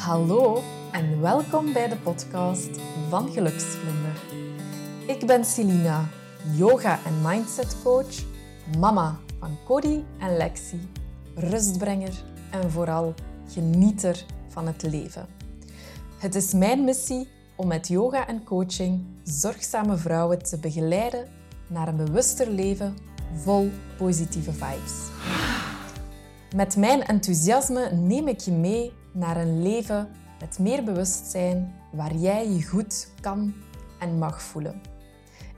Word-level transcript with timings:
Hallo 0.00 0.62
en 0.92 1.20
welkom 1.20 1.72
bij 1.72 1.88
de 1.88 1.96
podcast 1.96 2.68
van 3.08 3.30
Geluksvlinder. 3.32 4.22
Ik 5.06 5.26
ben 5.26 5.44
Celina, 5.44 6.08
yoga- 6.56 6.98
en 7.04 7.20
mindset 7.22 7.76
coach, 7.82 8.24
mama 8.78 9.18
van 9.38 9.58
Cody 9.66 10.02
en 10.18 10.36
Lexi, 10.36 10.88
rustbrenger 11.34 12.22
en 12.50 12.70
vooral 12.70 13.14
genieter 13.48 14.24
van 14.48 14.66
het 14.66 14.82
leven. 14.82 15.26
Het 16.18 16.34
is 16.34 16.52
mijn 16.52 16.84
missie 16.84 17.28
om 17.56 17.66
met 17.66 17.88
yoga 17.88 18.26
en 18.26 18.44
coaching 18.44 19.06
zorgzame 19.22 19.96
vrouwen 19.96 20.42
te 20.42 20.58
begeleiden 20.58 21.28
naar 21.66 21.88
een 21.88 21.96
bewuster 21.96 22.50
leven 22.50 22.96
vol 23.34 23.70
positieve 23.98 24.52
vibes. 24.52 25.08
Met 26.56 26.76
mijn 26.76 27.02
enthousiasme 27.02 27.90
neem 27.92 28.28
ik 28.28 28.40
je 28.40 28.52
mee 28.52 28.92
naar 29.12 29.36
een 29.36 29.62
leven 29.62 30.08
met 30.40 30.58
meer 30.58 30.84
bewustzijn 30.84 31.74
waar 31.92 32.14
jij 32.14 32.48
je 32.48 32.66
goed 32.66 33.08
kan 33.20 33.54
en 33.98 34.18
mag 34.18 34.42
voelen. 34.42 34.80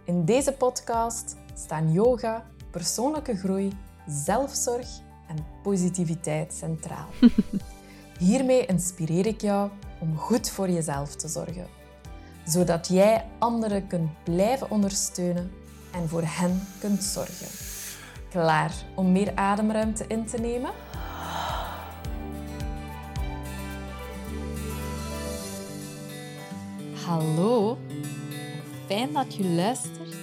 In 0.04 0.24
deze 0.24 0.52
podcast 0.52 1.36
staan 1.54 1.92
yoga, 1.92 2.46
persoonlijke 2.70 3.36
groei, 3.36 3.72
zelfzorg 4.06 4.88
en 5.28 5.36
positiviteit 5.62 6.52
centraal. 6.52 7.06
Hiermee 8.18 8.66
inspireer 8.66 9.26
ik 9.26 9.40
jou 9.40 9.70
om 10.00 10.16
goed 10.16 10.50
voor 10.50 10.70
jezelf 10.70 11.16
te 11.16 11.28
zorgen, 11.28 11.66
zodat 12.44 12.88
jij 12.88 13.26
anderen 13.38 13.86
kunt 13.86 14.10
blijven 14.24 14.70
ondersteunen 14.70 15.50
en 15.92 16.08
voor 16.08 16.22
hen 16.24 16.66
kunt 16.80 17.04
zorgen. 17.04 17.46
Klaar 18.30 18.74
om 18.94 19.12
meer 19.12 19.32
ademruimte 19.34 20.04
in 20.06 20.26
te 20.26 20.38
nemen? 20.38 20.70
Hallo, 27.06 27.78
fijn 28.86 29.12
dat 29.12 29.34
je 29.34 29.44
luistert 29.44 30.16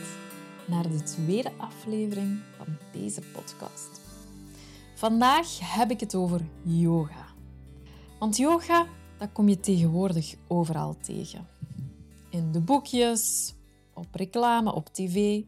naar 0.67 0.89
de 0.89 1.03
tweede 1.03 1.51
aflevering 1.57 2.39
van 2.57 2.67
deze 2.91 3.21
podcast. 3.21 4.01
Vandaag 4.95 5.75
heb 5.75 5.91
ik 5.91 5.99
het 5.99 6.15
over 6.15 6.41
yoga. 6.63 7.25
Want 8.19 8.37
yoga, 8.37 8.87
dat 9.17 9.31
kom 9.31 9.49
je 9.49 9.59
tegenwoordig 9.59 10.35
overal 10.47 10.97
tegen. 10.97 11.47
In 12.29 12.51
de 12.51 12.61
boekjes, 12.61 13.53
op 13.93 14.15
reclame, 14.15 14.73
op 14.73 14.87
tv. 14.93 15.43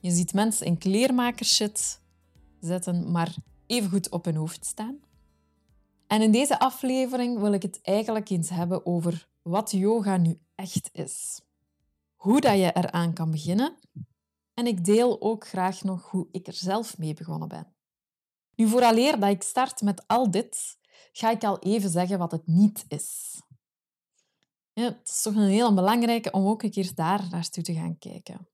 Je 0.00 0.10
ziet 0.10 0.34
mensen 0.34 0.66
in 0.66 0.78
kleermakershit 0.78 2.00
zetten, 2.60 3.10
maar 3.10 3.34
even 3.66 3.90
goed 3.90 4.10
op 4.10 4.24
hun 4.24 4.36
hoofd 4.36 4.66
staan. 4.66 4.98
En 6.06 6.22
in 6.22 6.30
deze 6.30 6.58
aflevering 6.58 7.38
wil 7.38 7.52
ik 7.52 7.62
het 7.62 7.80
eigenlijk 7.82 8.28
eens 8.28 8.48
hebben 8.48 8.86
over 8.86 9.26
wat 9.46 9.70
yoga 9.70 10.16
nu 10.16 10.40
echt 10.54 10.88
is. 10.92 11.40
Hoe 12.14 12.40
dat 12.40 12.58
je 12.58 12.72
eraan 12.74 13.12
kan 13.12 13.30
beginnen. 13.30 13.78
En 14.54 14.66
ik 14.66 14.84
deel 14.84 15.20
ook 15.20 15.46
graag 15.46 15.82
nog 15.82 16.10
hoe 16.10 16.28
ik 16.30 16.46
er 16.46 16.54
zelf 16.54 16.98
mee 16.98 17.14
begonnen 17.14 17.48
ben. 17.48 17.74
Nu, 18.54 18.68
vooraleer 18.68 19.20
dat 19.20 19.30
ik 19.30 19.42
start 19.42 19.80
met 19.80 20.06
al 20.06 20.30
dit, 20.30 20.78
ga 21.12 21.30
ik 21.30 21.44
al 21.44 21.58
even 21.58 21.90
zeggen 21.90 22.18
wat 22.18 22.30
het 22.30 22.46
niet 22.46 22.84
is. 22.88 23.40
Ja, 24.72 24.84
het 24.84 25.08
is 25.08 25.22
toch 25.22 25.34
een 25.34 25.48
heel 25.48 25.74
belangrijke 25.74 26.30
om 26.30 26.46
ook 26.46 26.62
een 26.62 26.70
keer 26.70 26.94
daar 26.94 27.28
naartoe 27.30 27.62
te 27.62 27.74
gaan 27.74 27.98
kijken. 27.98 28.48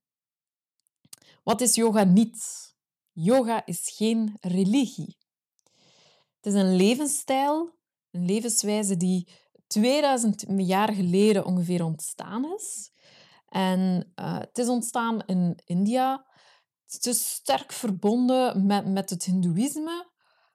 Wat 1.43 1.61
is 1.61 1.75
yoga 1.75 2.05
niet? 2.05 2.71
Yoga 3.13 3.67
is 3.67 3.91
geen 3.97 4.37
religie. 4.41 5.17
Het 6.37 6.47
is 6.47 6.55
een 6.55 6.77
levensstijl, 6.77 7.79
een 8.11 8.25
levenswijze 8.25 8.97
die 8.97 9.29
2000 9.73 10.45
jaar 10.57 10.93
geleden 10.93 11.45
ongeveer 11.45 11.85
ontstaan 11.85 12.55
is. 12.55 12.91
En 13.49 14.13
uh, 14.21 14.39
het 14.39 14.59
is 14.59 14.69
ontstaan 14.69 15.21
in 15.27 15.59
India. 15.65 16.27
Het 16.87 17.07
is 17.07 17.33
sterk 17.33 17.73
verbonden 17.73 18.67
met, 18.67 18.87
met 18.87 19.11
het 19.11 19.25
Hindoeïsme, 19.25 20.11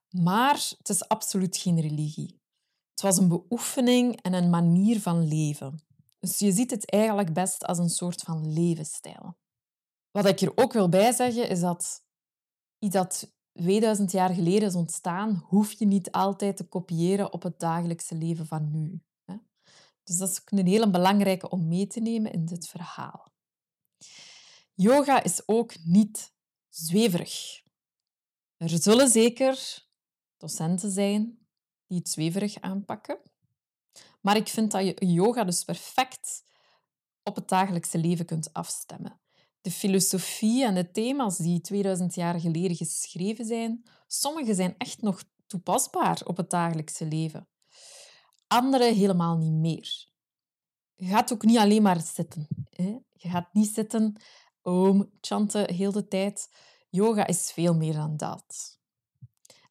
maar 0.09 0.71
het 0.77 0.89
is 0.89 1.07
absoluut 1.07 1.57
geen 1.57 1.81
religie. 1.81 2.41
Het 2.91 3.01
was 3.01 3.17
een 3.17 3.27
beoefening 3.27 4.21
en 4.21 4.33
een 4.33 4.49
manier 4.49 5.01
van 5.01 5.27
leven. 5.27 5.85
Dus 6.19 6.39
je 6.39 6.51
ziet 6.51 6.71
het 6.71 6.91
eigenlijk 6.91 7.33
best 7.33 7.65
als 7.65 7.77
een 7.77 7.89
soort 7.89 8.21
van 8.21 8.53
levensstijl. 8.53 9.37
Wat 10.11 10.25
ik 10.25 10.41
er 10.41 10.51
ook 10.55 10.73
wil 10.73 10.89
bij 10.89 11.11
zeggen, 11.11 11.49
is 11.49 11.59
dat 11.59 12.03
iets 12.79 12.95
dat 12.95 13.31
2000 13.53 14.11
jaar 14.11 14.33
geleden 14.33 14.67
is 14.67 14.75
ontstaan, 14.75 15.43
hoef 15.47 15.71
je 15.71 15.85
niet 15.85 16.11
altijd 16.11 16.57
te 16.57 16.67
kopiëren 16.67 17.33
op 17.33 17.43
het 17.43 17.59
dagelijkse 17.59 18.15
leven 18.15 18.45
van 18.45 18.71
nu. 18.71 19.01
Dus 20.07 20.17
dat 20.17 20.29
is 20.29 20.41
ook 20.41 20.51
een 20.51 20.67
hele 20.67 20.89
belangrijke 20.89 21.49
om 21.49 21.67
mee 21.67 21.87
te 21.87 21.99
nemen 21.99 22.31
in 22.31 22.45
dit 22.45 22.67
verhaal. 22.67 23.31
Yoga 24.73 25.23
is 25.23 25.47
ook 25.47 25.75
niet 25.83 26.33
zweverig. 26.69 27.61
Er 28.57 28.69
zullen 28.69 29.09
zeker 29.09 29.85
docenten 30.37 30.91
zijn 30.91 31.47
die 31.87 31.97
het 31.97 32.09
zweverig 32.09 32.61
aanpakken. 32.61 33.19
Maar 34.21 34.35
ik 34.35 34.47
vind 34.47 34.71
dat 34.71 34.83
je 34.83 35.05
yoga 35.05 35.43
dus 35.43 35.63
perfect 35.63 36.43
op 37.23 37.35
het 37.35 37.49
dagelijkse 37.49 37.97
leven 37.97 38.25
kunt 38.25 38.53
afstemmen. 38.53 39.21
De 39.61 39.71
filosofie 39.71 40.65
en 40.65 40.75
de 40.75 40.91
thema's 40.91 41.37
die 41.37 41.61
2000 41.61 42.15
jaar 42.15 42.39
geleden 42.39 42.75
geschreven 42.75 43.45
zijn, 43.45 43.83
sommige 44.07 44.53
zijn 44.53 44.75
echt 44.77 45.01
nog 45.01 45.23
toepasbaar 45.47 46.21
op 46.25 46.37
het 46.37 46.49
dagelijkse 46.49 47.05
leven 47.05 47.47
andere 48.47 48.93
helemaal 48.93 49.37
niet 49.37 49.53
meer. 49.53 50.07
Je 50.95 51.05
gaat 51.05 51.33
ook 51.33 51.43
niet 51.43 51.57
alleen 51.57 51.81
maar 51.81 52.01
zitten. 52.01 52.47
Hè? 52.69 52.97
Je 53.13 53.29
gaat 53.29 53.53
niet 53.53 53.73
zitten, 53.73 54.15
om 54.61 55.11
chanten 55.21 55.73
heel 55.73 55.91
de 55.91 56.07
tijd. 56.07 56.49
Yoga 56.89 57.27
is 57.27 57.51
veel 57.51 57.75
meer 57.75 57.93
dan 57.93 58.17
dat. 58.17 58.79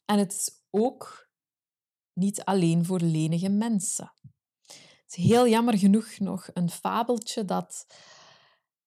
En 0.05 0.19
het 0.19 0.33
is 0.33 0.51
ook 0.71 1.29
niet 2.13 2.45
alleen 2.45 2.85
voor 2.85 3.01
lenige 3.01 3.49
mensen. 3.49 4.13
Het 4.67 5.17
is 5.17 5.25
heel 5.25 5.49
jammer 5.49 5.79
genoeg 5.79 6.19
nog 6.19 6.49
een 6.53 6.71
fabeltje 6.71 7.45
dat 7.45 7.87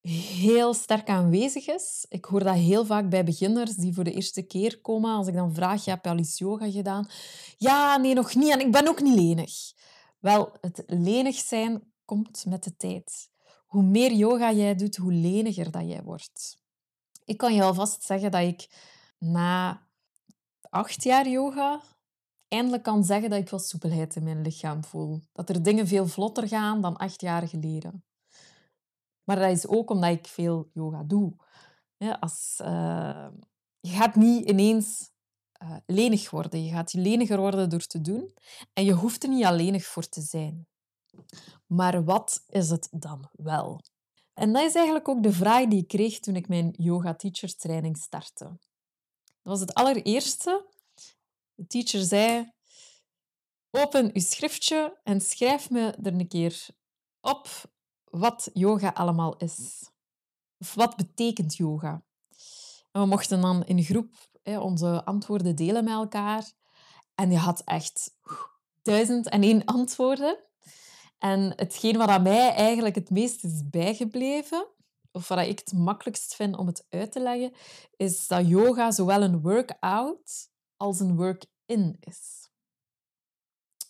heel 0.01 0.73
sterk 0.73 1.09
aanwezig 1.09 1.67
is. 1.67 2.05
Ik 2.09 2.25
hoor 2.25 2.43
dat 2.43 2.55
heel 2.55 2.85
vaak 2.85 3.09
bij 3.09 3.23
beginners 3.23 3.75
die 3.75 3.93
voor 3.93 4.03
de 4.03 4.13
eerste 4.13 4.41
keer 4.41 4.81
komen. 4.81 5.15
Als 5.15 5.27
ik 5.27 5.33
dan 5.33 5.53
vraag, 5.53 5.85
heb 5.85 6.03
je 6.03 6.09
al 6.09 6.17
eens 6.17 6.37
yoga 6.37 6.71
gedaan? 6.71 7.09
Ja, 7.57 7.97
nee, 7.97 8.13
nog 8.13 8.35
niet. 8.35 8.51
En 8.51 8.59
ik 8.59 8.71
ben 8.71 8.87
ook 8.87 9.01
niet 9.01 9.15
lenig. 9.15 9.51
Wel, 10.19 10.57
het 10.61 10.83
lenig 10.85 11.35
zijn 11.35 11.93
komt 12.05 12.45
met 12.45 12.63
de 12.63 12.75
tijd. 12.75 13.29
Hoe 13.65 13.83
meer 13.83 14.11
yoga 14.11 14.51
jij 14.51 14.75
doet, 14.75 14.95
hoe 14.95 15.13
leniger 15.13 15.71
dat 15.71 15.87
jij 15.87 16.03
wordt. 16.03 16.63
Ik 17.25 17.37
kan 17.37 17.53
je 17.53 17.63
alvast 17.63 18.03
zeggen 18.03 18.31
dat 18.31 18.41
ik 18.41 18.67
na 19.17 19.87
acht 20.61 21.03
jaar 21.03 21.27
yoga 21.27 21.81
eindelijk 22.47 22.83
kan 22.83 23.03
zeggen 23.03 23.29
dat 23.29 23.39
ik 23.39 23.49
wel 23.49 23.59
soepelheid 23.59 24.15
in 24.15 24.23
mijn 24.23 24.41
lichaam 24.41 24.83
voel. 24.83 25.21
Dat 25.31 25.49
er 25.49 25.63
dingen 25.63 25.87
veel 25.87 26.07
vlotter 26.07 26.47
gaan 26.47 26.81
dan 26.81 26.97
acht 26.97 27.21
jaar 27.21 27.47
geleden. 27.47 28.03
Maar 29.23 29.39
dat 29.39 29.51
is 29.51 29.67
ook 29.67 29.89
omdat 29.89 30.09
ik 30.09 30.27
veel 30.27 30.69
yoga 30.73 31.03
doe. 31.03 31.35
als, 32.19 32.59
uh, 32.61 33.27
je 33.79 33.89
gaat 33.89 34.15
niet 34.15 34.49
ineens 34.49 35.11
uh, 35.63 35.75
lenig 35.85 36.29
worden. 36.29 36.63
Je 36.63 36.71
gaat 36.71 36.93
leniger 36.93 37.37
worden 37.37 37.69
door 37.69 37.85
te 37.85 38.01
doen. 38.01 38.33
En 38.73 38.85
je 38.85 38.93
hoeft 38.93 39.23
er 39.23 39.29
niet 39.29 39.45
alleenig 39.45 39.85
voor 39.85 40.09
te 40.09 40.21
zijn. 40.21 40.67
Maar 41.65 42.03
wat 42.03 42.43
is 42.47 42.69
het 42.69 42.87
dan 42.91 43.29
wel? 43.31 43.81
En 44.33 44.53
dat 44.53 44.63
is 44.63 44.75
eigenlijk 44.75 45.07
ook 45.07 45.23
de 45.23 45.33
vraag 45.33 45.67
die 45.67 45.81
ik 45.81 45.87
kreeg 45.87 46.19
toen 46.19 46.35
ik 46.35 46.47
mijn 46.47 46.73
yoga 46.77 47.15
teacher 47.15 47.55
training 47.55 47.97
startte. 47.97 48.43
Dat 48.43 48.57
was 49.41 49.59
het 49.59 49.73
allereerste. 49.73 50.65
De 51.53 51.67
teacher 51.67 52.01
zei: 52.01 52.51
Open 53.71 54.11
uw 54.13 54.21
schriftje 54.21 54.99
en 55.03 55.21
schrijf 55.21 55.69
me 55.69 55.91
er 56.03 56.13
een 56.13 56.27
keer 56.27 56.67
op 57.21 57.47
wat 58.03 58.49
yoga 58.53 58.89
allemaal 58.89 59.37
is. 59.37 59.89
Of 60.57 60.73
wat 60.73 60.95
betekent 60.95 61.55
yoga? 61.55 62.03
En 62.91 63.01
we 63.01 63.07
mochten 63.07 63.41
dan 63.41 63.65
in 63.65 63.83
groep 63.83 64.28
onze 64.43 65.05
antwoorden 65.05 65.55
delen 65.55 65.83
met 65.83 65.93
elkaar. 65.93 66.51
En 67.15 67.31
je 67.31 67.37
had 67.37 67.61
echt 67.65 68.17
duizend 68.81 69.29
en 69.29 69.43
één 69.43 69.65
antwoorden. 69.65 70.37
En 71.17 71.53
hetgeen 71.55 71.97
wat 71.97 72.09
aan 72.09 72.21
mij 72.21 72.53
eigenlijk 72.53 72.95
het 72.95 73.09
meest 73.09 73.43
is 73.43 73.69
bijgebleven, 73.69 74.67
of 75.11 75.27
wat 75.27 75.39
ik 75.39 75.59
het 75.59 75.73
makkelijkst 75.73 76.35
vind 76.35 76.57
om 76.57 76.67
het 76.67 76.85
uit 76.89 77.11
te 77.11 77.19
leggen, 77.19 77.53
is 77.95 78.27
dat 78.27 78.47
yoga 78.47 78.91
zowel 78.91 79.21
een 79.21 79.41
workout 79.41 80.49
als 80.77 80.99
een 80.99 81.15
work-in 81.15 81.97
is. 81.99 82.49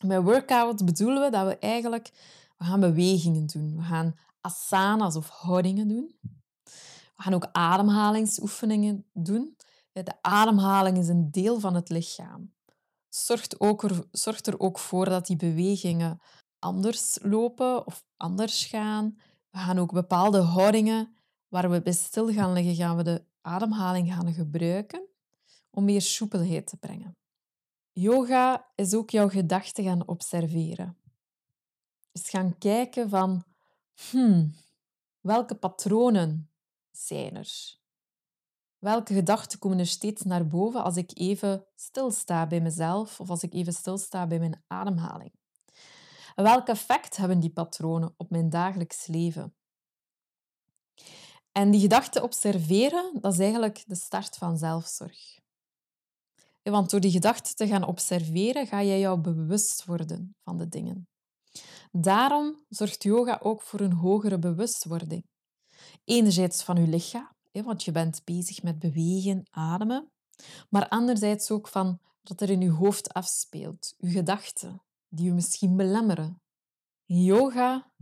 Met 0.05 0.23
workout 0.23 0.85
bedoelen 0.85 1.21
we 1.21 1.29
dat 1.29 1.47
we 1.47 1.57
eigenlijk 1.57 2.11
we 2.59 2.65
gaan 2.65 2.79
bewegingen 2.79 3.45
doen. 3.45 3.75
We 3.75 3.83
gaan 3.83 4.15
asanas 4.41 5.15
of 5.15 5.29
houdingen 5.29 5.87
doen. 5.87 6.15
We 7.15 7.23
gaan 7.23 7.33
ook 7.33 7.49
ademhalingsoefeningen 7.51 9.05
doen. 9.13 9.55
De 10.03 10.21
ademhaling 10.21 10.97
is 10.97 11.07
een 11.07 11.31
deel 11.31 11.59
van 11.59 11.75
het 11.75 11.89
lichaam. 11.89 12.53
zorgt, 13.09 13.59
ook 13.59 13.83
er, 13.83 14.07
zorgt 14.11 14.47
er 14.47 14.59
ook 14.59 14.79
voor 14.79 15.05
dat 15.05 15.25
die 15.25 15.35
bewegingen 15.35 16.21
anders 16.59 17.17
lopen 17.21 17.87
of 17.87 18.05
anders 18.17 18.65
gaan. 18.65 19.17
We 19.49 19.57
gaan 19.57 19.79
ook 19.79 19.91
bepaalde 19.91 20.39
houdingen 20.41 21.15
waar 21.47 21.69
we 21.69 21.81
bij 21.81 21.93
stil 21.93 22.33
gaan 22.33 22.53
liggen, 22.53 22.75
gaan 22.75 22.97
we 22.97 23.03
de 23.03 23.23
ademhaling 23.41 24.13
gaan 24.13 24.33
gebruiken 24.33 25.07
om 25.69 25.85
meer 25.85 26.01
soepelheid 26.01 26.67
te 26.67 26.77
brengen. 26.77 27.17
Yoga 27.91 28.71
is 28.75 28.93
ook 28.93 29.09
jouw 29.09 29.29
gedachten 29.29 29.83
gaan 29.83 30.07
observeren. 30.07 30.97
Dus 32.11 32.29
gaan 32.29 32.57
kijken 32.57 33.09
van, 33.09 33.43
hmm, 34.09 34.55
welke 35.19 35.55
patronen 35.55 36.49
zijn 36.91 37.35
er? 37.35 37.77
Welke 38.79 39.13
gedachten 39.13 39.59
komen 39.59 39.79
er 39.79 39.87
steeds 39.87 40.23
naar 40.23 40.47
boven 40.47 40.83
als 40.83 40.97
ik 40.97 41.11
even 41.13 41.65
stilsta 41.75 42.47
bij 42.47 42.61
mezelf 42.61 43.19
of 43.19 43.29
als 43.29 43.43
ik 43.43 43.53
even 43.53 43.73
stilsta 43.73 44.27
bij 44.27 44.39
mijn 44.39 44.63
ademhaling? 44.67 45.37
welk 46.35 46.67
effect 46.67 47.17
hebben 47.17 47.39
die 47.39 47.49
patronen 47.49 48.13
op 48.17 48.29
mijn 48.29 48.49
dagelijks 48.49 49.07
leven? 49.07 49.55
En 51.51 51.71
die 51.71 51.79
gedachten 51.81 52.23
observeren, 52.23 53.17
dat 53.21 53.33
is 53.33 53.39
eigenlijk 53.39 53.83
de 53.87 53.95
start 53.95 54.37
van 54.37 54.57
zelfzorg. 54.57 55.39
Want 56.63 56.89
door 56.89 56.99
die 56.99 57.11
gedachten 57.11 57.55
te 57.55 57.67
gaan 57.67 57.87
observeren, 57.87 58.67
ga 58.67 58.83
jij 58.83 58.99
jou 58.99 59.19
bewust 59.19 59.85
worden 59.85 60.35
van 60.43 60.57
de 60.57 60.67
dingen. 60.67 61.07
Daarom 61.91 62.65
zorgt 62.69 63.03
yoga 63.03 63.39
ook 63.41 63.61
voor 63.61 63.79
een 63.79 63.93
hogere 63.93 64.39
bewustwording. 64.39 65.23
Enerzijds 66.03 66.63
van 66.63 66.75
je 66.75 66.87
lichaam, 66.87 67.38
want 67.63 67.83
je 67.83 67.91
bent 67.91 68.21
bezig 68.23 68.63
met 68.63 68.79
bewegen, 68.79 69.47
ademen, 69.49 70.11
maar 70.69 70.87
anderzijds 70.87 71.51
ook 71.51 71.67
van 71.67 71.99
wat 72.21 72.41
er 72.41 72.49
in 72.49 72.61
je 72.61 72.71
hoofd 72.71 73.13
afspeelt, 73.13 73.95
je 73.97 74.09
gedachten, 74.09 74.83
die 75.07 75.25
je 75.25 75.33
misschien 75.33 75.75
belemmeren. 75.75 76.41
Yoga 77.05 77.93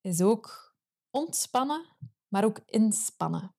is 0.00 0.20
ook 0.20 0.74
ontspannen, 1.10 1.96
maar 2.28 2.44
ook 2.44 2.60
inspannen. 2.64 3.54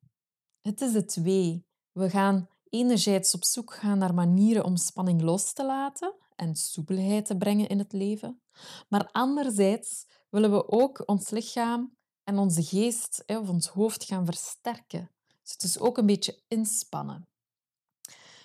Het 0.59 0.81
is 0.81 0.91
de 0.91 1.05
twee. 1.05 1.67
We 1.91 2.09
gaan 2.09 2.47
enerzijds 2.69 3.33
op 3.33 3.43
zoek 3.43 3.73
gaan 3.73 3.97
naar 3.97 4.13
manieren 4.13 4.63
om 4.63 4.75
spanning 4.75 5.21
los 5.21 5.53
te 5.53 5.65
laten 5.65 6.15
en 6.35 6.55
soepelheid 6.55 7.25
te 7.25 7.37
brengen 7.37 7.67
in 7.67 7.79
het 7.79 7.93
leven. 7.93 8.41
Maar 8.89 9.09
anderzijds 9.11 10.07
willen 10.29 10.51
we 10.51 10.67
ook 10.67 11.03
ons 11.05 11.29
lichaam 11.29 11.97
en 12.29 12.37
onze 12.37 12.63
geest 12.63 13.23
of 13.25 13.49
ons 13.49 13.67
hoofd 13.67 14.03
gaan 14.03 14.25
versterken. 14.25 15.11
Dus 15.41 15.51
het 15.51 15.63
is 15.63 15.79
ook 15.79 15.97
een 15.97 16.05
beetje 16.05 16.41
inspannen. 16.47 17.27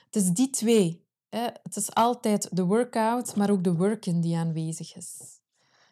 Het 0.05 0.17
is 0.17 0.31
die 0.31 0.51
twee. 0.51 1.07
Het 1.63 1.77
is 1.77 1.95
altijd 1.95 2.57
de 2.57 2.65
workout, 2.65 3.37
maar 3.37 3.51
ook 3.51 3.65
de 3.65 3.75
work-in 3.75 4.21
die 4.21 4.37
aanwezig 4.37 4.97
is. 4.97 5.41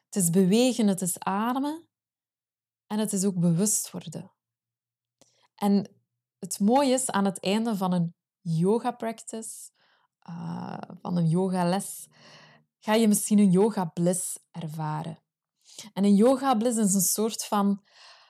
Het 0.04 0.16
is 0.16 0.30
bewegen, 0.30 0.86
het 0.86 1.00
is 1.00 1.18
ademen 1.18 1.88
en 2.86 2.98
het 2.98 3.12
is 3.12 3.24
ook 3.24 3.38
bewust 3.40 3.90
worden. 3.90 4.32
En 5.54 5.86
het 6.38 6.60
mooie 6.60 6.92
is 6.92 7.10
aan 7.10 7.24
het 7.24 7.40
einde 7.40 7.76
van 7.76 7.92
een 7.92 8.14
yoga 8.40 8.90
practice, 8.90 9.70
uh, 10.28 10.78
van 11.00 11.16
een 11.16 11.28
yogales, 11.28 12.06
ga 12.78 12.94
je 12.94 13.08
misschien 13.08 13.38
een 13.38 13.50
yoga 13.50 13.84
bliss 13.84 14.38
ervaren. 14.50 15.21
En 15.92 16.04
een 16.04 16.14
yoga 16.14 16.54
bliss 16.54 16.78
is 16.78 16.94
een 16.94 17.00
soort 17.00 17.44
van 17.44 17.82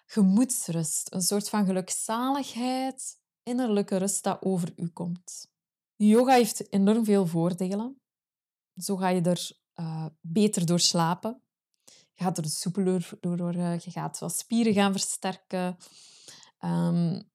gemoedsrust, 0.07 1.13
een 1.13 1.23
soort 1.23 1.49
van 1.49 1.67
gelukzaligheid, 1.67 3.19
innerlijke 3.43 3.97
rust 3.97 4.25
dat 4.25 4.43
over 4.43 4.73
u 4.77 4.89
komt. 4.89 5.51
Yoga 5.97 6.33
heeft 6.33 6.73
enorm 6.73 7.05
veel 7.05 7.27
voordelen. 7.27 8.01
Zo 8.77 8.97
ga 8.97 9.09
je 9.09 9.21
er 9.21 9.51
uh, 9.75 10.07
beter 10.21 10.67
door 10.67 10.81
slapen. 10.81 11.43
Je 11.85 12.25
gaat 12.25 12.39
er 12.39 12.45
soepeler 12.45 13.11
door, 13.21 13.57
je 13.57 13.91
gaat 13.91 14.19
wat 14.19 14.37
spieren 14.37 14.73
gaan 14.73 14.93
versterken. 14.93 15.77
Um, 16.65 17.31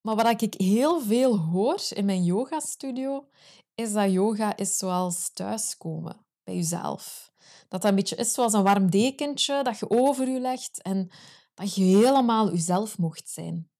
maar 0.00 0.16
wat 0.16 0.42
ik 0.42 0.54
heel 0.54 1.00
veel 1.00 1.38
hoor 1.38 1.80
in 1.88 2.04
mijn 2.04 2.24
yogastudio, 2.24 3.28
is 3.74 3.92
dat 3.92 4.12
yoga 4.12 4.56
is 4.56 4.76
zoals 4.76 5.32
thuiskomen 5.32 6.26
bij 6.42 6.54
jezelf. 6.54 7.31
Dat 7.68 7.82
dat 7.82 7.84
een 7.84 7.96
beetje 7.96 8.16
is 8.16 8.32
zoals 8.32 8.52
een 8.52 8.62
warm 8.62 8.90
dekentje 8.90 9.62
dat 9.62 9.78
je 9.78 9.90
over 9.90 10.28
je 10.28 10.40
legt 10.40 10.82
en 10.82 11.10
dat 11.54 11.74
je 11.74 11.82
helemaal 11.82 12.50
jezelf 12.50 12.98
mocht 12.98 13.28
zijn. 13.28 13.70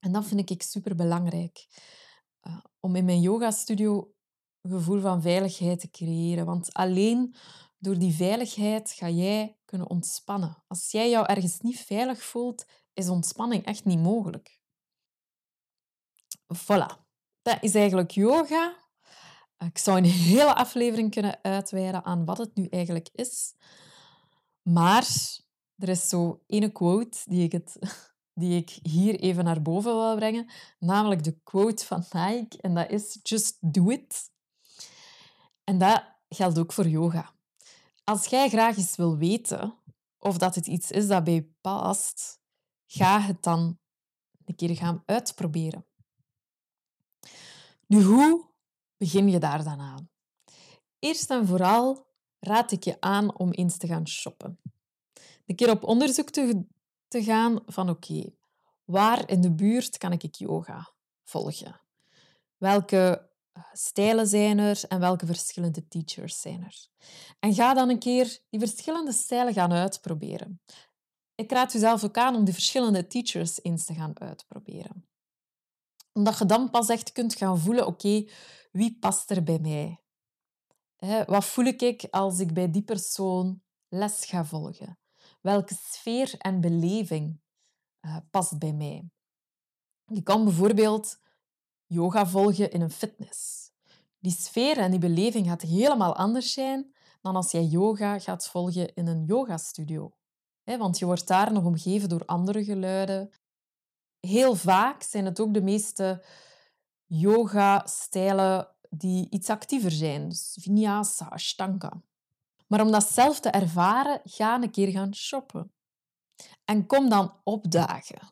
En 0.00 0.12
dat 0.12 0.24
vind 0.24 0.50
ik 0.50 0.62
super 0.62 0.96
belangrijk. 0.96 1.66
Uh, 2.42 2.56
om 2.80 2.96
in 2.96 3.04
mijn 3.04 3.20
yogastudio 3.20 4.14
een 4.60 4.70
gevoel 4.70 5.00
van 5.00 5.22
veiligheid 5.22 5.80
te 5.80 5.90
creëren. 5.90 6.46
Want 6.46 6.72
alleen 6.72 7.34
door 7.78 7.98
die 7.98 8.14
veiligheid 8.14 8.90
ga 8.90 9.08
jij 9.08 9.58
kunnen 9.64 9.90
ontspannen. 9.90 10.62
Als 10.66 10.90
jij 10.90 11.10
jou 11.10 11.26
ergens 11.26 11.60
niet 11.60 11.80
veilig 11.80 12.22
voelt, 12.22 12.64
is 12.92 13.08
ontspanning 13.08 13.64
echt 13.64 13.84
niet 13.84 13.98
mogelijk. 13.98 14.60
Voilà, 16.54 17.06
dat 17.42 17.58
is 17.60 17.74
eigenlijk 17.74 18.10
yoga. 18.10 18.85
Ik 19.58 19.78
zou 19.78 19.96
een 19.98 20.04
hele 20.04 20.54
aflevering 20.54 21.10
kunnen 21.10 21.38
uitweiden 21.42 22.04
aan 22.04 22.24
wat 22.24 22.38
het 22.38 22.54
nu 22.54 22.66
eigenlijk 22.66 23.08
is. 23.12 23.54
Maar 24.62 25.06
er 25.76 25.88
is 25.88 26.08
zo 26.08 26.42
ene 26.46 26.72
quote 26.72 27.18
die 27.24 27.42
ik, 27.42 27.52
het, 27.52 27.78
die 28.40 28.56
ik 28.56 28.78
hier 28.82 29.20
even 29.20 29.44
naar 29.44 29.62
boven 29.62 29.94
wil 29.96 30.16
brengen, 30.16 30.50
namelijk 30.78 31.24
de 31.24 31.38
quote 31.42 31.84
van 31.84 32.04
Nike, 32.10 32.58
en 32.60 32.74
dat 32.74 32.90
is 32.90 33.18
Just 33.22 33.56
do 33.60 33.88
it. 33.88 34.30
En 35.64 35.78
dat 35.78 36.04
geldt 36.28 36.58
ook 36.58 36.72
voor 36.72 36.88
yoga. 36.88 37.34
Als 38.04 38.26
jij 38.26 38.48
graag 38.48 38.76
eens 38.76 38.96
wil 38.96 39.16
weten 39.16 39.78
of 40.18 40.38
dat 40.38 40.54
het 40.54 40.66
iets 40.66 40.90
is 40.90 41.06
dat 41.06 41.24
bij 41.24 41.34
je 41.34 41.52
past, 41.60 42.40
ga 42.86 43.20
het 43.20 43.42
dan 43.42 43.78
een 44.44 44.54
keer 44.54 44.76
gaan 44.76 45.02
uitproberen. 45.06 45.86
Nu, 47.86 48.02
hoe 48.02 48.55
begin 48.96 49.28
je 49.28 49.38
daar 49.38 49.64
dan 49.64 49.80
aan? 49.80 50.10
Eerst 50.98 51.30
en 51.30 51.46
vooral 51.46 52.06
raad 52.38 52.72
ik 52.72 52.84
je 52.84 53.00
aan 53.00 53.38
om 53.38 53.50
eens 53.50 53.76
te 53.76 53.86
gaan 53.86 54.08
shoppen. 54.08 54.58
Een 55.46 55.56
keer 55.56 55.70
op 55.70 55.84
onderzoek 55.84 56.30
te, 56.30 56.64
gaan 57.08 57.62
van 57.66 57.90
oké, 57.90 58.24
waar 58.84 59.30
in 59.30 59.40
de 59.40 59.52
buurt 59.52 59.98
kan 59.98 60.12
ik 60.12 60.34
yoga 60.34 60.92
volgen? 61.24 61.80
Welke 62.56 63.30
eh, 63.52 63.62
stijlen 63.72 64.26
zijn 64.26 64.58
er 64.58 64.84
en 64.88 65.00
welke 65.00 65.26
verschillende 65.26 65.88
teachers 65.88 66.40
zijn 66.40 66.64
er? 66.64 66.88
En 67.38 67.54
ga 67.54 67.74
dan 67.74 67.88
een 67.88 67.98
keer 67.98 68.38
die 68.50 68.60
verschillende 68.60 69.12
stijlen 69.12 69.52
gaan 69.52 69.72
uitproberen. 69.72 70.60
Ik 71.34 71.52
raad 71.52 71.74
u 71.74 71.78
zelf 71.78 72.04
ook 72.04 72.16
aan 72.16 72.34
om 72.34 72.44
die 72.44 72.54
verschillende 72.54 73.06
teachers 73.06 73.62
eens 73.62 73.84
te 73.84 73.94
gaan 73.94 74.20
uitproberen 74.20 75.06
omdat 76.16 76.38
je 76.38 76.46
dan 76.46 76.70
pas 76.70 76.88
echt 76.88 77.12
kunt 77.12 77.34
gaan 77.34 77.58
voelen, 77.58 77.86
oké, 77.86 78.24
wie 78.76 78.96
past 79.00 79.30
er 79.30 79.42
bij 79.42 79.58
mij? 79.58 80.00
wat 81.26 81.44
voel 81.44 81.64
ik 81.64 82.06
als 82.10 82.38
ik 82.38 82.54
bij 82.54 82.70
die 82.70 82.82
persoon 82.82 83.62
les 83.88 84.24
ga 84.24 84.44
volgen? 84.44 84.98
Welke 85.40 85.74
sfeer 85.74 86.34
en 86.38 86.60
beleving 86.60 87.40
uh, 88.00 88.16
past 88.30 88.58
bij 88.58 88.72
mij? 88.72 89.10
Je 90.06 90.22
kan 90.22 90.44
bijvoorbeeld 90.44 91.18
yoga 91.86 92.26
volgen 92.26 92.70
in 92.70 92.80
een 92.80 92.90
fitness. 92.90 93.70
Die 94.18 94.32
sfeer 94.32 94.78
en 94.78 94.90
die 94.90 95.00
beleving 95.00 95.46
gaat 95.46 95.62
helemaal 95.62 96.16
anders 96.16 96.52
zijn 96.52 96.94
dan 97.20 97.36
als 97.36 97.50
jij 97.50 97.64
yoga 97.64 98.18
gaat 98.18 98.46
volgen 98.46 98.94
in 98.94 99.06
een 99.06 99.24
yogastudio. 99.24 100.16
Want 100.64 100.98
je 100.98 101.04
wordt 101.04 101.26
daar 101.26 101.52
nog 101.52 101.64
omgeven 101.64 102.08
door 102.08 102.24
andere 102.24 102.64
geluiden, 102.64 103.30
heel 104.20 104.54
vaak 104.54 105.02
zijn 105.02 105.24
het 105.24 105.40
ook 105.40 105.54
de 105.54 105.62
meeste 105.62 106.24
yoga-stijlen 107.06 108.68
die 108.90 109.26
iets 109.30 109.50
actiever 109.50 109.90
zijn. 109.90 110.28
Dus 110.28 110.56
vinyasa, 110.60 111.26
ashtanga. 111.26 112.02
Maar 112.66 112.80
om 112.80 112.90
dat 112.90 113.10
zelf 113.10 113.40
te 113.40 113.48
ervaren, 113.48 114.20
ga 114.24 114.62
een 114.62 114.70
keer 114.70 114.88
gaan 114.88 115.14
shoppen. 115.14 115.72
En 116.64 116.86
kom 116.86 117.08
dan 117.08 117.40
opdagen. 117.44 118.30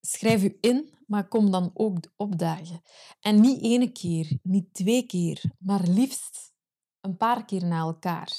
Schrijf 0.00 0.42
u 0.42 0.58
in, 0.60 0.94
maar 1.06 1.28
kom 1.28 1.50
dan 1.50 1.70
ook 1.74 1.98
opdagen. 2.16 2.82
En 3.20 3.40
niet 3.40 3.62
één 3.62 3.92
keer, 3.92 4.38
niet 4.42 4.74
twee 4.74 5.06
keer, 5.06 5.42
maar 5.58 5.82
liefst 5.82 6.54
een 7.00 7.16
paar 7.16 7.44
keer 7.44 7.64
na 7.64 7.78
elkaar. 7.78 8.32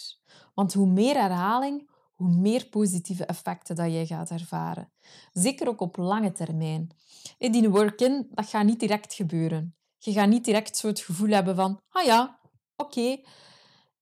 Want 0.53 0.73
hoe 0.73 0.87
meer 0.87 1.15
herhaling, 1.15 1.89
hoe 2.17 2.35
meer 2.35 2.65
positieve 2.65 3.25
effecten 3.25 3.75
dat 3.75 3.91
jij 3.91 4.05
gaat 4.05 4.29
ervaren. 4.29 4.91
Zeker 5.33 5.67
ook 5.67 5.81
op 5.81 5.97
lange 5.97 6.31
termijn. 6.31 6.89
Die 7.37 7.69
work-in, 7.69 8.27
dat 8.31 8.45
gaat 8.45 8.65
niet 8.65 8.79
direct 8.79 9.13
gebeuren. 9.13 9.75
Je 9.97 10.11
gaat 10.11 10.27
niet 10.27 10.45
direct 10.45 10.77
zo 10.77 10.87
het 10.87 10.99
gevoel 10.99 11.29
hebben 11.29 11.55
van, 11.55 11.81
ah 11.89 12.05
ja, 12.05 12.39
oké, 12.75 13.19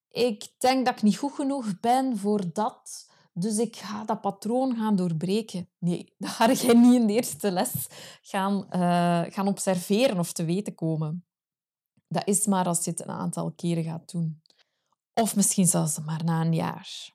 ik 0.09 0.47
denk 0.57 0.85
dat 0.85 0.95
ik 0.95 1.01
niet 1.01 1.17
goed 1.17 1.33
genoeg 1.33 1.79
ben 1.79 2.17
voor 2.17 2.53
dat, 2.53 3.09
dus 3.33 3.57
ik 3.57 3.75
ga 3.75 4.03
dat 4.03 4.21
patroon 4.21 4.75
gaan 4.75 4.95
doorbreken. 4.95 5.69
Nee, 5.79 6.13
dat 6.17 6.29
ga 6.29 6.49
je 6.49 6.75
niet 6.75 6.93
in 6.93 7.07
de 7.07 7.13
eerste 7.13 7.51
les 7.51 7.87
gaan, 8.21 8.65
uh, 8.71 9.23
gaan 9.33 9.47
observeren 9.47 10.19
of 10.19 10.33
te 10.33 10.45
weten 10.45 10.75
komen. 10.75 11.25
dat 12.07 12.27
is 12.27 12.45
maar 12.45 12.65
als 12.65 12.83
je 12.83 12.91
het 12.91 12.99
een 12.99 13.15
aantal 13.15 13.51
keren 13.51 13.83
gaat 13.83 14.11
doen. 14.11 14.41
Of 15.13 15.35
misschien 15.35 15.67
zelfs 15.67 15.99
maar 15.99 16.23
na 16.23 16.41
een 16.41 16.53
jaar. 16.53 17.14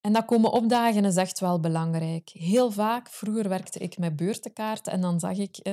En 0.00 0.12
dat 0.12 0.24
komen 0.24 0.52
opdagen 0.52 1.04
is 1.04 1.16
echt 1.16 1.40
wel 1.40 1.60
belangrijk. 1.60 2.28
Heel 2.28 2.70
vaak, 2.70 3.08
vroeger 3.08 3.48
werkte 3.48 3.78
ik 3.78 3.98
met 3.98 4.16
beurtenkaarten 4.16 4.92
en 4.92 5.00
dan 5.00 5.20
zag 5.20 5.36
ik, 5.36 5.56
eh, 5.56 5.72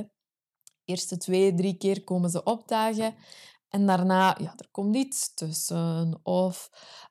eerste 0.83 1.17
twee, 1.17 1.53
drie 1.53 1.77
keer 1.77 2.03
komen 2.03 2.29
ze 2.29 2.43
opdagen 2.43 3.15
en 3.69 3.85
daarna, 3.85 4.37
ja, 4.39 4.53
er 4.57 4.67
komt 4.71 4.95
iets 4.95 5.33
tussen. 5.33 6.19
Of 6.23 6.69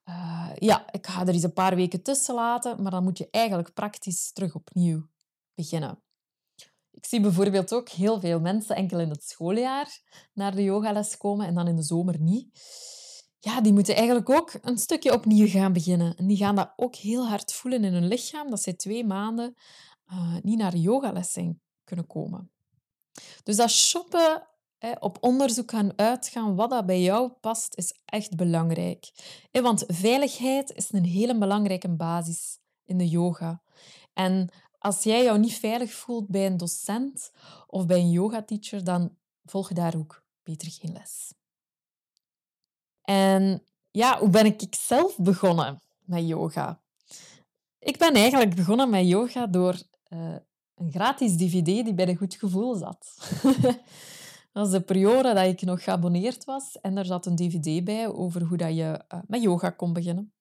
uh, 0.09 0.51
ja, 0.55 0.93
ik 0.93 1.07
ga 1.07 1.21
er 1.21 1.29
eens 1.29 1.43
een 1.43 1.53
paar 1.53 1.77
weken 1.77 2.03
tussen 2.03 2.35
laten, 2.35 2.83
maar 2.83 2.91
dan 2.91 3.03
moet 3.03 3.19
je 3.19 3.29
eigenlijk 3.31 3.75
praktisch 3.75 4.33
terug 4.33 4.55
opnieuw 4.55 5.07
beginnen. 5.55 6.03
Ik 6.91 7.07
zie 7.07 7.21
bijvoorbeeld 7.21 7.75
ook 7.75 7.89
heel 7.89 8.21
veel 8.21 8.41
mensen 8.41 8.77
enkel 8.77 9.01
in 9.01 9.11
het 9.11 9.25
schooljaar 9.29 10.01
naar 10.33 10.55
de 10.55 10.63
yogales 10.63 11.17
komen 11.17 11.47
en 11.47 11.55
dan 11.55 11.69
in 11.69 11.77
de 11.77 11.83
zomer 11.83 12.21
niet. 12.21 12.61
Ja, 13.47 13.61
die 13.61 13.73
moeten 13.73 13.95
eigenlijk 13.95 14.31
ook 14.31 14.53
een 14.61 14.79
stukje 14.79 15.13
opnieuw 15.13 15.49
gaan 15.49 15.73
beginnen. 15.73 16.17
En 16.17 16.27
die 16.27 16.37
gaan 16.37 16.55
dat 16.55 16.73
ook 16.77 16.95
heel 16.95 17.29
hard 17.29 17.53
voelen 17.53 17.85
in 17.85 17.93
hun 17.93 18.07
lichaam, 18.07 18.51
dat 18.51 18.63
ze 18.63 18.77
twee 18.77 19.05
maanden 19.05 19.55
uh, 20.13 20.37
niet 20.43 20.59
naar 20.59 20.77
yogales 20.77 21.33
zijn 21.33 21.61
kunnen 21.85 22.07
komen. 22.07 22.51
Dus 23.43 23.57
dat 23.57 23.71
shoppen 23.71 24.49
op 24.99 25.19
onderzoek 25.21 25.71
gaan 25.71 25.99
uitgaan 25.99 26.55
wat 26.55 26.71
dat 26.71 26.87
bij 26.87 27.03
jou 27.03 27.31
past, 27.31 27.77
is 27.77 27.95
echt 28.05 28.37
belangrijk. 28.37 29.11
Want 29.51 29.85
veiligheid 29.87 30.73
is 30.75 30.93
een 30.93 31.05
hele 31.05 31.39
belangrijke 31.39 31.89
basis 31.89 32.59
in 32.85 32.99
de 32.99 33.09
yoga. 33.09 33.63
En 34.13 34.49
als 34.79 35.03
jij 35.03 35.23
jou 35.23 35.39
niet 35.39 35.59
veilig 35.59 35.93
voelt 35.93 36.29
bij 36.29 36.47
een 36.47 36.57
docent 36.57 37.33
of 37.67 37.87
bij 37.87 37.99
een 37.99 38.11
yogateacher, 38.11 38.85
dan 38.85 39.17
volg 39.45 39.73
daar 39.73 39.97
ook 39.97 40.25
beter 40.43 40.71
geen 40.71 40.93
les. 40.93 41.35
En 43.07 43.63
ja, 43.91 44.19
hoe 44.19 44.31
ben 44.31 44.47
ik 44.47 44.67
zelf 44.71 45.17
begonnen 45.19 45.81
met 46.05 46.29
yoga? 46.29 46.81
Ik 47.79 47.99
ben 47.99 48.15
eigenlijk 48.15 48.55
begonnen 48.55 48.91
met 48.91 49.09
yoga 49.09 49.47
door 49.47 49.83
uh, 50.09 50.37
een 50.75 50.91
gratis 50.91 51.37
dvd 51.37 51.65
die 51.65 51.95
bij 51.95 52.05
de 52.05 52.17
Goed 52.17 52.35
Gevoel 52.35 52.75
zat. 52.75 53.17
Dat 54.53 54.65
was 54.65 54.71
de 54.71 54.81
periode 54.81 55.35
dat 55.35 55.47
ik 55.47 55.63
nog 55.63 55.83
geabonneerd 55.83 56.45
was 56.45 56.81
en 56.81 56.95
daar 56.95 57.05
zat 57.05 57.27
een 57.27 57.37
dvd 57.37 57.85
bij 57.85 58.09
over 58.09 58.43
hoe 58.43 58.57
dat 58.57 58.77
je 58.77 59.05
uh, 59.15 59.21
met 59.27 59.43
yoga 59.43 59.71
kon 59.71 59.93
beginnen. 59.93 60.33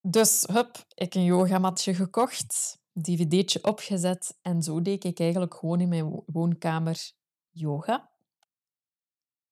Dus 0.00 0.44
hup, 0.52 0.84
ik 0.94 1.14
een 1.14 1.24
yogamatje 1.24 1.94
gekocht, 1.94 2.78
dvd'tje 2.92 3.64
opgezet 3.64 4.38
en 4.42 4.62
zo 4.62 4.82
deed 4.82 5.04
ik 5.04 5.20
eigenlijk 5.20 5.54
gewoon 5.54 5.80
in 5.80 5.88
mijn 5.88 6.22
woonkamer 6.26 7.12
yoga. 7.50 8.10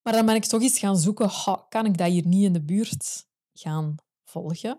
Maar 0.04 0.12
dan 0.12 0.26
ben 0.26 0.34
ik 0.34 0.44
toch 0.44 0.62
eens 0.62 0.78
gaan 0.78 0.96
zoeken, 0.96 1.30
kan 1.68 1.86
ik 1.86 1.98
dat 1.98 2.08
hier 2.08 2.26
niet 2.26 2.44
in 2.44 2.52
de 2.52 2.64
buurt 2.64 3.26
gaan 3.52 3.94
volgen? 4.24 4.78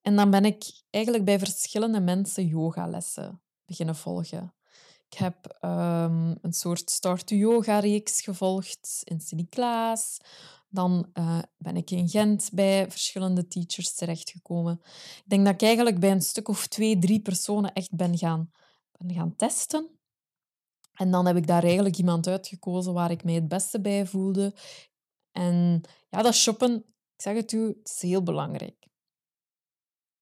En 0.00 0.16
dan 0.16 0.30
ben 0.30 0.44
ik 0.44 0.82
eigenlijk 0.90 1.24
bij 1.24 1.38
verschillende 1.38 2.00
mensen 2.00 2.46
yogalessen 2.46 3.42
beginnen 3.64 3.96
volgen. 3.96 4.54
Ik 5.08 5.18
heb 5.18 5.58
um, 5.64 6.38
een 6.40 6.52
soort 6.52 6.90
start-to-yoga-reeks 6.90 8.20
gevolgd 8.20 9.00
in 9.04 9.20
Sint-Niklaas. 9.20 10.18
Dan 10.68 11.10
uh, 11.14 11.38
ben 11.56 11.76
ik 11.76 11.90
in 11.90 12.08
Gent 12.08 12.50
bij 12.52 12.90
verschillende 12.90 13.46
teachers 13.46 13.94
terechtgekomen. 13.94 14.80
Ik 15.16 15.24
denk 15.26 15.44
dat 15.44 15.54
ik 15.54 15.62
eigenlijk 15.62 16.00
bij 16.00 16.10
een 16.10 16.22
stuk 16.22 16.48
of 16.48 16.66
twee, 16.66 16.98
drie 16.98 17.20
personen 17.20 17.72
echt 17.72 17.94
ben 17.94 18.18
gaan, 18.18 18.50
ben 18.98 19.14
gaan 19.14 19.36
testen. 19.36 20.01
En 20.92 21.10
dan 21.10 21.26
heb 21.26 21.36
ik 21.36 21.46
daar 21.46 21.62
eigenlijk 21.64 21.96
iemand 21.96 22.26
uitgekozen 22.26 22.92
waar 22.92 23.10
ik 23.10 23.24
mij 23.24 23.34
het 23.34 23.48
beste 23.48 23.80
bij 23.80 24.06
voelde. 24.06 24.54
En 25.32 25.80
ja, 26.08 26.22
dat 26.22 26.34
shoppen, 26.34 26.74
ik 26.76 27.22
zeg 27.22 27.34
het 27.34 27.52
u, 27.52 27.66
het 27.66 27.92
is 27.94 28.02
heel 28.02 28.22
belangrijk. 28.22 28.82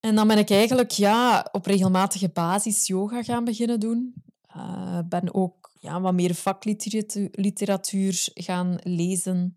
En 0.01 0.15
dan 0.15 0.29
ben 0.29 0.39
ik 0.39 0.51
eigenlijk 0.51 0.91
ja, 0.91 1.49
op 1.53 1.67
regelmatige 1.67 2.29
basis 2.29 2.87
yoga 2.87 3.23
gaan 3.23 3.45
beginnen 3.45 3.81
doen. 3.81 4.15
Uh, 4.57 4.99
ben 5.09 5.35
ook 5.35 5.71
ja, 5.81 6.01
wat 6.01 6.15
meer 6.15 6.35
vakliteratuur 6.35 8.29
gaan 8.35 8.79
lezen. 8.83 9.55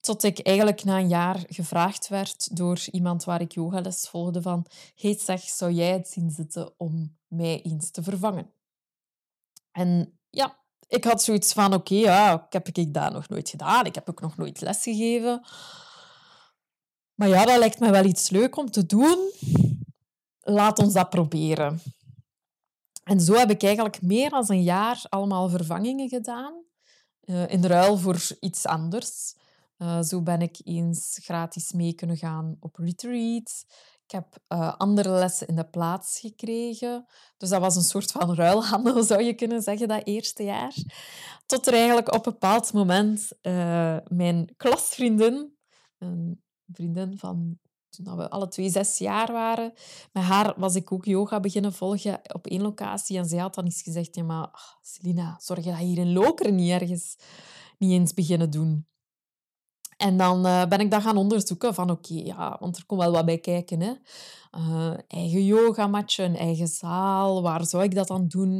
Tot 0.00 0.22
ik 0.22 0.38
eigenlijk 0.38 0.84
na 0.84 0.98
een 0.98 1.08
jaar 1.08 1.44
gevraagd 1.48 2.08
werd 2.08 2.56
door 2.56 2.84
iemand 2.90 3.24
waar 3.24 3.40
ik 3.40 3.52
yogales 3.52 4.08
volgde 4.08 4.42
van 4.42 4.66
hey 4.94 5.18
zeg, 5.18 5.40
zou 5.40 5.72
jij 5.72 5.92
het 5.92 6.08
zien 6.08 6.30
zitten 6.30 6.74
om 6.76 7.16
mij 7.26 7.62
eens 7.62 7.90
te 7.90 8.02
vervangen? 8.02 8.50
En 9.72 10.15
ja, 10.36 10.58
ik 10.88 11.04
had 11.04 11.22
zoiets 11.22 11.52
van 11.52 11.74
oké, 11.74 11.94
ja, 11.94 12.46
heb 12.50 12.68
ik 12.68 12.94
dat 12.94 13.12
nog 13.12 13.28
nooit 13.28 13.48
gedaan. 13.48 13.84
Ik 13.84 13.94
heb 13.94 14.08
ook 14.08 14.20
nog 14.20 14.36
nooit 14.36 14.60
lesgegeven. 14.60 15.44
Maar 17.14 17.28
ja, 17.28 17.44
dat 17.44 17.58
lijkt 17.58 17.80
me 17.80 17.90
wel 17.90 18.04
iets 18.04 18.30
leuk 18.30 18.56
om 18.56 18.70
te 18.70 18.86
doen. 18.86 19.30
Laat 20.40 20.78
ons 20.78 20.92
dat 20.92 21.10
proberen. 21.10 21.80
En 23.04 23.20
zo 23.20 23.34
heb 23.34 23.50
ik 23.50 23.62
eigenlijk 23.62 24.02
meer 24.02 24.30
dan 24.30 24.44
een 24.48 24.62
jaar 24.62 25.02
allemaal 25.08 25.48
vervangingen 25.48 26.08
gedaan. 26.08 26.64
Uh, 27.24 27.48
in 27.48 27.64
ruil 27.64 27.96
voor 27.96 28.20
iets 28.40 28.66
anders. 28.66 29.34
Uh, 29.78 30.02
zo 30.02 30.22
ben 30.22 30.40
ik 30.40 30.56
eens 30.64 31.18
gratis 31.22 31.72
mee 31.72 31.94
kunnen 31.94 32.16
gaan 32.16 32.56
op 32.60 32.76
retreat. 32.76 33.64
Ik 34.06 34.12
heb 34.12 34.36
uh, 34.48 34.74
andere 34.76 35.08
lessen 35.08 35.46
in 35.46 35.56
de 35.56 35.68
plaats 35.68 36.20
gekregen. 36.20 37.06
Dus 37.36 37.48
dat 37.48 37.60
was 37.60 37.76
een 37.76 37.82
soort 37.82 38.10
van 38.10 38.34
ruilhandel, 38.34 39.02
zou 39.12 39.22
je 39.22 39.34
kunnen 39.34 39.62
zeggen, 39.62 39.88
dat 39.88 40.06
eerste 40.06 40.42
jaar. 40.42 40.74
Tot 41.46 41.66
er 41.66 41.72
eigenlijk 41.72 42.14
op 42.14 42.26
een 42.26 42.32
bepaald 42.32 42.72
moment 42.72 43.28
mijn 44.08 44.54
klasvriendin, 44.56 45.56
een 45.98 46.42
vriendin 46.66 47.18
van 47.18 47.58
toen 48.04 48.16
we 48.16 48.30
alle 48.30 48.48
twee 48.48 48.70
zes 48.70 48.98
jaar 48.98 49.32
waren, 49.32 49.72
met 50.12 50.22
haar 50.22 50.54
was 50.56 50.74
ik 50.74 50.92
ook 50.92 51.04
yoga 51.04 51.40
beginnen 51.40 51.72
volgen 51.72 52.20
op 52.32 52.46
één 52.46 52.62
locatie. 52.62 53.18
En 53.18 53.26
zij 53.26 53.38
had 53.38 53.54
dan 53.54 53.64
eens 53.64 53.82
gezegd, 53.82 54.14
ja, 54.14 54.22
maar 54.22 54.76
Selina, 54.82 55.36
zorg 55.40 55.64
je 55.64 55.70
dat 55.70 55.78
hier 55.78 55.98
in 55.98 56.12
Lokeren 56.12 56.54
niet 56.54 56.70
ergens 56.70 57.16
niet 57.78 57.92
eens 57.92 58.14
beginnen 58.14 58.50
doen. 58.50 58.86
En 59.96 60.16
dan 60.16 60.46
uh, 60.46 60.66
ben 60.66 60.80
ik 60.80 60.90
dat 60.90 61.02
gaan 61.02 61.16
onderzoeken 61.16 61.74
van 61.74 61.90
oké, 61.90 62.14
ja, 62.14 62.56
want 62.60 62.76
er 62.76 62.86
komt 62.86 63.00
wel 63.00 63.12
wat 63.12 63.24
bij 63.24 63.38
kijken. 63.38 63.80
Hè. 63.80 63.92
Uh, 64.58 64.94
eigen 65.08 65.44
yogamatje, 65.44 66.22
een 66.22 66.36
eigen 66.36 66.68
zaal, 66.68 67.42
waar 67.42 67.66
zou 67.66 67.82
ik 67.82 67.94
dat 67.94 68.08
dan 68.08 68.28
doen? 68.28 68.58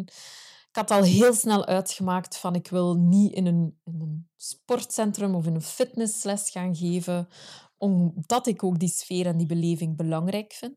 Ik 0.69 0.76
had 0.88 0.90
al 0.90 1.02
heel 1.02 1.35
snel 1.35 1.66
uitgemaakt 1.66 2.37
van 2.37 2.55
ik 2.55 2.69
wil 2.69 2.95
niet 2.95 3.33
in 3.33 3.47
een, 3.47 3.78
in 3.85 4.00
een 4.00 4.28
sportcentrum 4.37 5.35
of 5.35 5.47
in 5.47 5.55
een 5.55 5.62
fitnessles 5.62 6.50
gaan 6.50 6.76
geven, 6.76 7.28
omdat 7.76 8.47
ik 8.47 8.62
ook 8.62 8.78
die 8.78 8.88
sfeer 8.88 9.26
en 9.26 9.37
die 9.37 9.47
beleving 9.47 9.97
belangrijk 9.97 10.52
vind. 10.52 10.75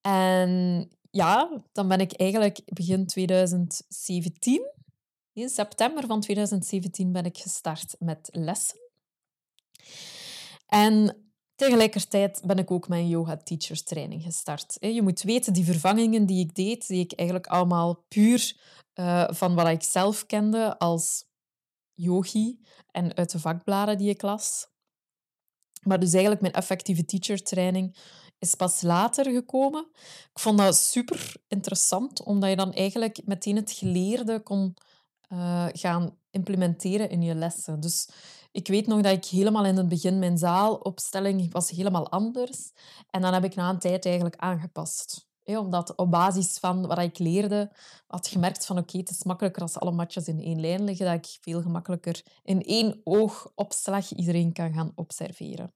En 0.00 0.90
ja, 1.10 1.62
dan 1.72 1.88
ben 1.88 2.00
ik 2.00 2.12
eigenlijk 2.12 2.60
begin 2.64 3.06
2017, 3.06 4.72
in 5.32 5.48
september 5.48 6.06
van 6.06 6.20
2017, 6.20 7.12
ben 7.12 7.24
ik 7.24 7.38
gestart 7.38 7.96
met 7.98 8.28
lessen. 8.32 8.83
En 10.66 11.24
tegelijkertijd 11.54 12.42
ben 12.44 12.58
ik 12.58 12.70
ook 12.70 12.88
mijn 12.88 13.08
yoga 13.08 13.36
teachers 13.36 13.82
training 13.82 14.22
gestart. 14.22 14.76
Je 14.80 15.02
moet 15.02 15.22
weten, 15.22 15.52
die 15.52 15.64
vervangingen 15.64 16.26
die 16.26 16.44
ik 16.44 16.54
deed, 16.54 16.86
die 16.86 17.00
ik 17.00 17.12
eigenlijk 17.12 17.48
allemaal 17.48 18.04
puur 18.08 18.56
uh, 18.94 19.28
van 19.30 19.54
wat 19.54 19.68
ik 19.68 19.82
zelf 19.82 20.26
kende 20.26 20.78
als 20.78 21.24
yogi 21.92 22.60
en 22.90 23.16
uit 23.16 23.30
de 23.30 23.38
vakbladen 23.38 23.98
die 23.98 24.08
ik 24.08 24.22
las. 24.22 24.66
Maar 25.82 26.00
dus 26.00 26.12
eigenlijk 26.12 26.40
mijn 26.40 26.54
effectieve 26.54 27.04
teacher 27.04 27.42
training 27.42 27.96
is 28.38 28.54
pas 28.54 28.82
later 28.82 29.30
gekomen. 29.30 29.86
Ik 30.32 30.38
vond 30.38 30.58
dat 30.58 30.76
super 30.76 31.36
interessant, 31.48 32.22
omdat 32.22 32.50
je 32.50 32.56
dan 32.56 32.72
eigenlijk 32.72 33.20
meteen 33.24 33.56
het 33.56 33.72
geleerde 33.72 34.40
kon 34.40 34.76
uh, 35.28 35.66
gaan 35.72 36.18
implementeren 36.30 37.10
in 37.10 37.22
je 37.22 37.34
lessen. 37.34 37.80
Dus 37.80 38.08
ik 38.54 38.68
weet 38.68 38.86
nog 38.86 39.00
dat 39.00 39.12
ik 39.12 39.24
helemaal 39.24 39.64
in 39.64 39.76
het 39.76 39.88
begin 39.88 40.18
mijn 40.18 40.38
zaalopstelling 40.38 41.52
was 41.52 41.70
helemaal 41.70 42.10
anders. 42.10 42.72
En 43.10 43.20
dan 43.20 43.32
heb 43.32 43.44
ik 43.44 43.54
na 43.54 43.70
een 43.70 43.78
tijd 43.78 44.04
eigenlijk 44.04 44.36
aangepast. 44.36 45.26
omdat 45.44 45.96
op 45.96 46.10
basis 46.10 46.58
van 46.58 46.86
wat 46.86 46.98
ik 46.98 47.18
leerde, 47.18 47.72
had 48.06 48.28
gemerkt 48.28 48.66
van 48.66 48.78
oké, 48.78 48.98
het 48.98 49.10
is 49.10 49.24
makkelijker 49.24 49.62
als 49.62 49.78
alle 49.78 49.90
matjes 49.90 50.28
in 50.28 50.40
één 50.40 50.60
lijn 50.60 50.84
liggen, 50.84 51.06
dat 51.06 51.14
ik 51.14 51.38
veel 51.40 51.62
gemakkelijker 51.62 52.22
in 52.42 52.62
één 52.62 53.00
oogopslag 53.04 54.12
iedereen 54.12 54.52
kan 54.52 54.72
gaan 54.72 54.92
observeren. 54.94 55.72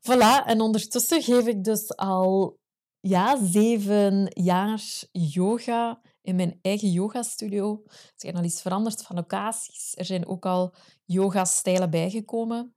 Voilà, 0.00 0.44
en 0.46 0.60
ondertussen 0.60 1.22
geef 1.22 1.46
ik 1.46 1.64
dus 1.64 1.96
al 1.96 2.58
ja, 3.00 3.44
zeven 3.44 4.30
jaar 4.42 4.82
yoga 5.12 6.00
in 6.28 6.36
mijn 6.36 6.58
eigen 6.62 6.90
yogastudio. 6.90 7.82
Er 7.86 8.12
zijn 8.16 8.36
al 8.36 8.44
iets 8.44 8.62
veranderd 8.62 9.02
van 9.02 9.16
locaties. 9.16 9.92
Er 9.96 10.04
zijn 10.04 10.26
ook 10.26 10.46
al 10.46 10.74
yoga-stijlen 11.04 11.90
bijgekomen. 11.90 12.74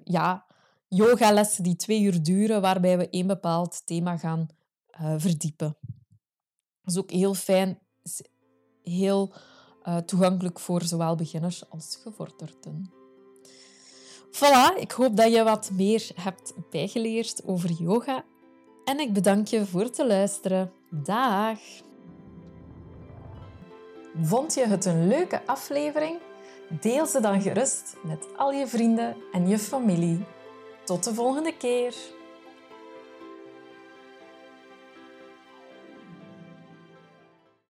ja, 0.04 0.46
yogalessen 0.88 1.62
die 1.62 1.76
twee 1.76 2.02
uur 2.02 2.22
duren, 2.22 2.60
waarbij 2.60 2.98
we 2.98 3.08
een 3.10 3.26
bepaald 3.26 3.86
thema 3.86 4.16
gaan 4.16 4.46
verdiepen. 5.16 5.76
Dat 6.84 6.94
is 6.94 7.00
ook 7.00 7.10
heel 7.10 7.34
fijn, 7.34 7.78
heel 8.82 9.32
uh, 9.88 9.96
toegankelijk 9.96 10.60
voor 10.60 10.82
zowel 10.82 11.14
beginners 11.14 11.70
als 11.70 11.98
gevorderden. 12.02 12.92
Voilà, 14.30 14.78
ik 14.80 14.90
hoop 14.90 15.16
dat 15.16 15.32
je 15.32 15.42
wat 15.42 15.70
meer 15.72 16.10
hebt 16.14 16.52
bijgeleerd 16.70 17.42
over 17.46 17.70
yoga. 17.70 18.24
En 18.84 19.00
ik 19.00 19.12
bedank 19.12 19.46
je 19.46 19.66
voor 19.66 19.82
het 19.82 19.98
luisteren. 19.98 20.72
Dag! 20.90 21.58
Vond 24.22 24.54
je 24.54 24.66
het 24.66 24.84
een 24.84 25.08
leuke 25.08 25.46
aflevering? 25.46 26.18
Deel 26.80 27.06
ze 27.06 27.20
dan 27.20 27.42
gerust 27.42 27.96
met 28.02 28.26
al 28.36 28.52
je 28.52 28.66
vrienden 28.66 29.16
en 29.32 29.48
je 29.48 29.58
familie. 29.58 30.24
Tot 30.84 31.04
de 31.04 31.14
volgende 31.14 31.56
keer! 31.56 31.94